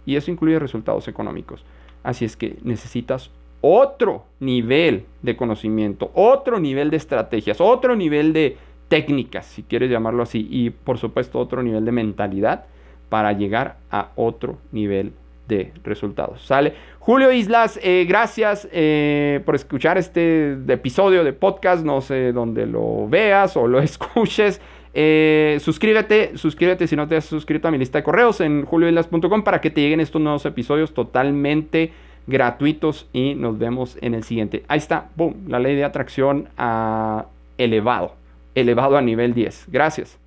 Y 0.05 0.15
eso 0.15 0.31
incluye 0.31 0.59
resultados 0.59 1.09
económicos. 1.09 1.65
Así 2.03 2.24
es 2.24 2.38
que 2.38 2.55
necesitas 2.63 3.31
otro 3.59 4.24
nivel 4.39 5.03
de 5.21 5.36
conocimiento, 5.36 6.09
otro 6.13 6.57
nivel 6.57 6.89
de 6.89 6.95
estrategias, 6.95 7.59
otro 7.59 7.98
nivel 7.98 8.31
de 8.31 8.55
técnicas, 8.89 9.46
si 9.46 9.63
quieres 9.63 9.89
llamarlo 9.89 10.24
así, 10.24 10.48
y 10.50 10.72
por 10.72 10.98
supuesto 10.98 11.39
otro 11.39 11.63
nivel 11.63 11.86
de 11.86 11.91
mentalidad 11.91 12.65
para 13.08 13.31
llegar 13.34 13.77
a 13.89 14.10
otro 14.15 14.58
nivel 14.72 15.13
de 15.48 15.72
resultados. 15.84 16.41
¿Sale? 16.41 16.74
Julio 17.00 17.31
Islas, 17.31 17.79
eh, 17.81 18.05
gracias 18.08 18.67
eh, 18.72 19.41
por 19.46 19.55
escuchar 19.55 19.98
este 19.98 20.58
episodio 20.67 21.24
de 21.24 21.34
podcast, 21.34 21.84
no 21.84 22.01
sé 22.01 22.31
dónde 22.31 22.65
lo 22.65 23.08
veas 23.08 23.58
o 23.58 23.67
lo 23.67 23.79
escuches. 23.81 24.62
Eh, 24.93 25.58
suscríbete, 25.62 26.36
suscríbete 26.36 26.88
si 26.88 26.96
no 26.96 27.08
te 27.08 27.15
has 27.15 27.25
suscrito 27.25 27.67
a 27.67 27.72
mi 27.72 27.77
lista 27.77 28.00
de 28.00 28.03
correos 28.03 28.41
en 28.41 28.65
julioislas.com 28.65 29.43
para 29.43 29.62
que 29.62 29.69
te 29.69 29.81
lleguen 29.81 30.00
estos 30.00 30.22
nuevos 30.22 30.46
episodios 30.46 30.93
totalmente 30.93 31.91
gratuitos 32.27 33.08
y 33.13 33.36
nos 33.36 33.58
vemos 33.58 33.98
en 34.01 34.13
el 34.13 34.24
siguiente. 34.24 34.63
Ahí 34.67 34.77
está, 34.77 35.10
boom, 35.15 35.46
la 35.48 35.60
ley 35.60 35.75
de 35.75 35.84
atracción 35.84 36.50
a 36.58 37.25
elevado, 37.58 38.15
elevado 38.55 38.97
a 38.97 39.01
nivel 39.01 39.33
10. 39.33 39.65
Gracias. 39.69 40.19